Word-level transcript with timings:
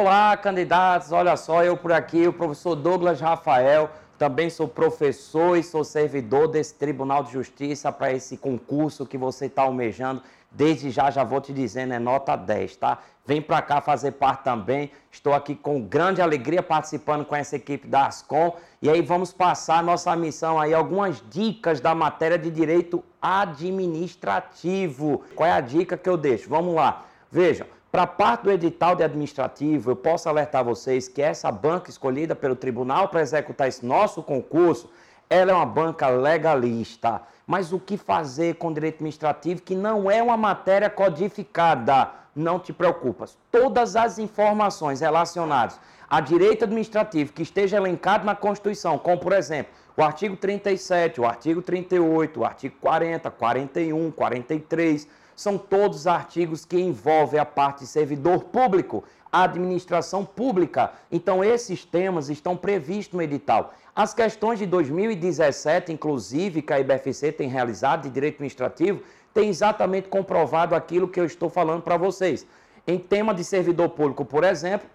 Olá, 0.00 0.36
candidatos. 0.36 1.10
Olha 1.10 1.36
só, 1.36 1.64
eu 1.64 1.76
por 1.76 1.90
aqui, 1.90 2.28
o 2.28 2.32
professor 2.32 2.76
Douglas 2.76 3.20
Rafael. 3.20 3.90
Também 4.16 4.48
sou 4.48 4.68
professor 4.68 5.56
e 5.56 5.62
sou 5.64 5.82
servidor 5.82 6.46
desse 6.46 6.72
Tribunal 6.74 7.24
de 7.24 7.32
Justiça 7.32 7.90
para 7.90 8.12
esse 8.12 8.36
concurso 8.36 9.04
que 9.04 9.18
você 9.18 9.46
está 9.46 9.62
almejando. 9.62 10.22
Desde 10.52 10.92
já, 10.92 11.10
já 11.10 11.24
vou 11.24 11.40
te 11.40 11.52
dizendo, 11.52 11.94
é 11.94 11.98
nota 11.98 12.36
10, 12.36 12.76
tá? 12.76 12.98
Vem 13.26 13.42
para 13.42 13.60
cá 13.60 13.80
fazer 13.80 14.12
parte 14.12 14.44
também. 14.44 14.92
Estou 15.10 15.34
aqui 15.34 15.56
com 15.56 15.82
grande 15.82 16.22
alegria 16.22 16.62
participando 16.62 17.24
com 17.24 17.34
essa 17.34 17.56
equipe 17.56 17.88
da 17.88 18.06
Ascom. 18.06 18.54
E 18.80 18.88
aí 18.88 19.02
vamos 19.02 19.32
passar 19.32 19.82
nossa 19.82 20.14
missão 20.14 20.60
aí, 20.60 20.72
algumas 20.72 21.20
dicas 21.28 21.80
da 21.80 21.92
matéria 21.92 22.38
de 22.38 22.52
direito 22.52 23.02
administrativo. 23.20 25.24
Qual 25.34 25.48
é 25.48 25.52
a 25.52 25.60
dica 25.60 25.96
que 25.96 26.08
eu 26.08 26.16
deixo? 26.16 26.48
Vamos 26.48 26.76
lá. 26.76 27.04
Vejam, 27.32 27.66
para 27.90 28.06
parte 28.06 28.42
do 28.42 28.52
edital 28.52 28.94
de 28.94 29.02
administrativo, 29.02 29.90
eu 29.90 29.96
posso 29.96 30.28
alertar 30.28 30.62
vocês 30.62 31.08
que 31.08 31.22
essa 31.22 31.50
banca 31.50 31.88
escolhida 31.88 32.34
pelo 32.36 32.54
tribunal 32.54 33.08
para 33.08 33.22
executar 33.22 33.66
esse 33.66 33.84
nosso 33.84 34.22
concurso, 34.22 34.90
ela 35.30 35.52
é 35.52 35.54
uma 35.54 35.64
banca 35.64 36.08
legalista. 36.08 37.22
Mas 37.46 37.72
o 37.72 37.80
que 37.80 37.96
fazer 37.96 38.56
com 38.56 38.72
direito 38.72 38.96
administrativo 38.96 39.62
que 39.62 39.74
não 39.74 40.10
é 40.10 40.22
uma 40.22 40.36
matéria 40.36 40.90
codificada? 40.90 42.10
Não 42.36 42.58
te 42.58 42.74
preocupas. 42.74 43.38
Todas 43.50 43.96
as 43.96 44.18
informações 44.18 45.00
relacionadas 45.00 45.80
a 46.10 46.20
direito 46.20 46.64
administrativo 46.64 47.32
que 47.32 47.42
esteja 47.42 47.76
elencado 47.76 48.24
na 48.24 48.34
Constituição, 48.34 48.98
como 48.98 49.18
por 49.18 49.32
exemplo, 49.32 49.72
o 49.96 50.02
artigo 50.02 50.36
37, 50.36 51.20
o 51.20 51.26
artigo 51.26 51.60
38, 51.60 52.40
o 52.40 52.44
artigo 52.44 52.76
40, 52.80 53.30
41, 53.30 54.10
43, 54.10 55.08
são 55.38 55.56
todos 55.56 56.08
artigos 56.08 56.64
que 56.64 56.80
envolvem 56.80 57.38
a 57.38 57.44
parte 57.44 57.80
de 57.80 57.86
servidor 57.86 58.42
público, 58.46 59.04
a 59.30 59.44
administração 59.44 60.24
pública. 60.24 60.90
Então, 61.12 61.44
esses 61.44 61.84
temas 61.84 62.28
estão 62.28 62.56
previstos 62.56 63.14
no 63.14 63.22
edital. 63.22 63.72
As 63.94 64.12
questões 64.12 64.58
de 64.58 64.66
2017, 64.66 65.92
inclusive, 65.92 66.60
que 66.60 66.72
a 66.72 66.80
IBFC 66.80 67.30
tem 67.30 67.48
realizado 67.48 68.02
de 68.02 68.10
direito 68.10 68.34
administrativo, 68.34 69.00
tem 69.32 69.48
exatamente 69.48 70.08
comprovado 70.08 70.74
aquilo 70.74 71.06
que 71.06 71.20
eu 71.20 71.24
estou 71.24 71.48
falando 71.48 71.82
para 71.82 71.96
vocês. 71.96 72.44
Em 72.84 72.98
tema 72.98 73.32
de 73.32 73.44
servidor 73.44 73.90
público, 73.90 74.24
por 74.24 74.42
exemplo, 74.42 74.88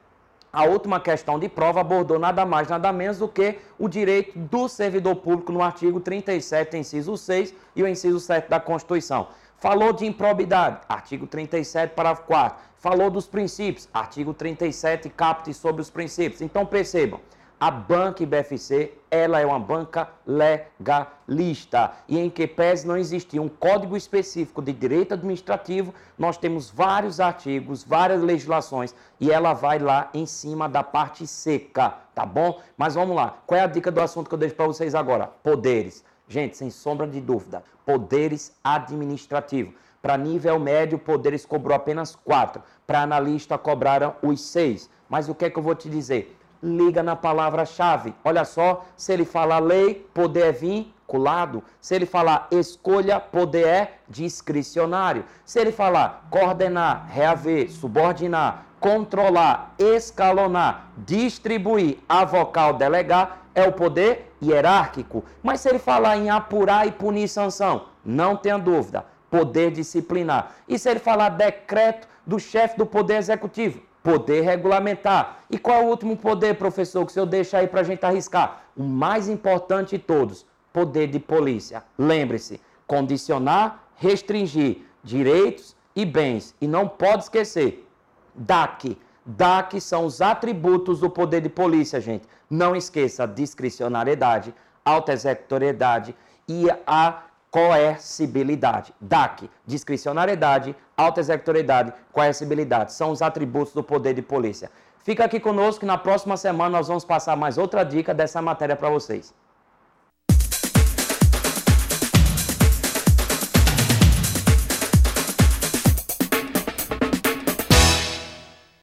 a 0.52 0.66
última 0.66 0.99
questão 0.99 1.39
de 1.39 1.47
prova 1.47 1.80
abordou 1.80 2.19
nada 2.19 2.45
mais, 2.45 2.67
nada 2.67 2.91
menos 2.91 3.17
do 3.17 3.30
que 3.30 3.59
o 3.80 3.88
direito 3.88 4.38
do 4.38 4.67
servidor 4.67 5.16
público 5.16 5.53
no 5.53 5.64
artigo 5.64 6.02
37, 6.02 6.75
inciso 6.75 7.16
6 7.16 7.53
e 7.77 7.81
o 7.81 7.88
inciso 7.88 8.19
7 8.19 8.49
da 8.49 8.59
Constituição. 8.59 9.30
Falou 9.64 9.94
de 9.94 10.06
improbidade, 10.06 10.81
artigo 10.89 11.25
37, 11.25 11.94
parágrafo 11.94 12.23
4. 12.23 12.61
Falou 12.75 13.09
dos 13.09 13.28
princípios, 13.28 13.88
artigo 13.94 14.33
37, 14.33 15.08
capte 15.08 15.53
sobre 15.53 15.81
os 15.81 15.89
princípios. 15.89 16.42
Então 16.42 16.66
percebam, 16.66 17.22
a 17.58 17.72
banca 17.72 18.22
IBFC, 18.23 18.92
ela 19.09 19.39
é 19.39 19.45
uma 19.45 19.58
banca 19.58 20.09
legalista. 20.28 21.94
E 22.09 22.20
em 22.20 22.30
que 22.30 22.45
pese 22.45 22.86
não 22.86 22.97
existia 22.97 23.42
um 23.42 23.47
código 23.47 23.95
específico 23.95 24.61
de 24.61 24.73
direito 24.73 25.14
administrativo, 25.14 25.94
nós 26.17 26.36
temos 26.36 26.70
vários 26.70 27.22
artigos, 27.22 27.86
várias 27.86 28.22
legislações, 28.22 28.94
e 29.17 29.31
ela 29.31 29.53
vai 29.53 29.80
lá 29.80 30.09
em 30.14 30.25
cima 30.25 30.67
da 30.67 30.83
parte 30.83 31.25
seca, 31.25 32.00
tá 32.14 32.25
bom? 32.25 32.59
Mas 32.75 32.95
vamos 32.95 33.16
lá, 33.16 33.38
qual 33.48 33.58
é 33.58 33.64
a 33.64 33.67
dica 33.67 33.89
do 33.89 34.02
assunto 34.02 34.27
que 34.27 34.36
eu 34.36 34.39
deixo 34.39 34.55
para 34.55 34.67
vocês 34.67 34.94
agora? 34.94 35.27
Poderes. 35.42 36.03
Gente, 36.27 36.57
sem 36.57 36.69
sombra 36.69 37.07
de 37.07 37.19
dúvida, 37.19 37.63
poderes 37.85 38.55
administrativos. 38.63 39.73
Para 40.02 40.17
nível 40.17 40.59
médio, 40.59 40.99
poderes 40.99 41.45
cobrou 41.45 41.75
apenas 41.75 42.15
quatro. 42.15 42.61
Para 42.85 43.02
analista, 43.02 43.58
cobraram 43.58 44.15
os 44.21 44.42
seis. 44.42 44.89
Mas 45.08 45.30
o 45.30 45.36
que 45.36 45.45
é 45.45 45.49
que 45.49 45.58
eu 45.58 45.64
vou 45.64 45.75
te 45.75 45.89
dizer? 45.89 46.37
Liga 46.61 47.02
na 47.02 47.15
palavra-chave. 47.15 48.14
Olha 48.23 48.43
só, 48.43 48.86
se 48.98 49.14
ele 49.14 49.25
falar 49.25 49.59
lei, 49.59 50.05
poder 50.14 50.48
é 50.48 50.52
vinculado. 50.52 51.64
Se 51.80 51.95
ele 51.95 52.05
falar 52.05 52.48
escolha, 52.52 53.19
poder 53.19 53.65
é 53.65 53.93
discricionário. 54.09 55.23
Se 55.45 55.59
ele 55.59 55.71
falar 55.71 56.27
coordenar, 56.30 57.08
reaver, 57.09 57.71
subordinar, 57.71 58.65
controlar, 58.80 59.73
escalonar, 59.80 60.89
distribuir, 60.98 61.99
avocar, 62.09 62.73
delegar, 62.73 63.42
é 63.55 63.67
o 63.67 63.71
poder 63.71 64.31
hierárquico. 64.41 65.23
Mas 65.41 65.61
se 65.61 65.69
ele 65.69 65.80
falar 65.80 66.17
em 66.17 66.30
apurar 66.30 66.87
e 66.87 66.91
punir 66.91 67.27
sanção, 67.27 67.86
não 68.03 68.36
tenha 68.36 68.58
dúvida, 68.58 69.05
poder 69.30 69.71
disciplinar. 69.71 70.52
E 70.67 70.77
se 70.77 70.89
ele 70.89 70.99
falar 70.99 71.30
decreto 71.30 72.08
do 72.25 72.39
chefe 72.39 72.77
do 72.77 72.86
poder 72.86 73.17
executivo, 73.17 73.81
poder 74.03 74.42
regulamentar. 74.42 75.39
E 75.49 75.58
qual 75.58 75.81
é 75.81 75.86
o 75.86 75.87
último 75.87 76.17
poder, 76.17 76.55
professor, 76.55 77.05
que 77.05 77.11
o 77.11 77.13
senhor 77.13 77.25
deixa 77.25 77.58
aí 77.58 77.67
para 77.67 77.81
a 77.81 77.83
gente 77.83 78.05
arriscar? 78.05 78.63
O 78.75 78.83
mais 78.83 79.30
importante 79.30 79.97
de 79.97 80.03
todos, 80.03 80.45
poder 80.71 81.08
de 81.08 81.19
polícia. 81.19 81.83
Lembre-se, 81.97 82.59
condicionar, 82.86 83.83
restringir 83.95 84.81
direitos 85.03 85.75
e 85.95 86.05
bens. 86.05 86.53
E 86.59 86.67
não 86.67 86.87
pode 86.87 87.23
esquecer, 87.23 87.87
DAC, 88.36 88.97
DAC 89.26 89.80
são 89.80 90.06
os 90.06 90.22
atributos 90.22 91.00
do 91.00 91.10
poder 91.10 91.42
de 91.42 91.50
polícia, 91.50 92.00
gente. 92.02 92.28
Não 92.50 92.76
esqueça 92.76 93.23
a 93.23 93.28
discricionariedade, 93.28 94.54
auto-executoriedade 94.84 96.16
e 96.48 96.67
a 96.86 97.23
coercibilidade. 97.50 98.94
DAC, 99.00 99.50
discricionariedade, 99.66 100.76
auto-executoriedade, 100.98 101.94
coercibilidade. 102.11 102.94
São 102.94 103.11
os 103.11 103.22
atributos 103.22 103.73
do 103.73 103.84
poder 103.84 104.14
de 104.14 104.22
polícia. 104.22 104.70
Fica 105.04 105.26
aqui 105.26 105.40
conosco 105.40 105.82
que 105.82 105.86
na 105.86 105.98
próxima 105.98 106.36
semana 106.36 106.78
nós 106.78 106.88
vamos 106.88 107.05
passar 107.05 107.36
mais 107.36 107.58
outra 107.58 107.84
dica 107.84 108.14
dessa 108.14 108.42
matéria 108.42 108.76
para 108.76 108.90
vocês. 108.90 109.34